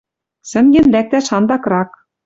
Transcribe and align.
Сӹнген 0.49 0.85
лӓктӓш 0.93 1.27
андакрак. 1.37 1.89